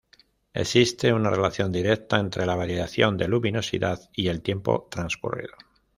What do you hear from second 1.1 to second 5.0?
una relación directa entre la variación de luminosidad y el tiempo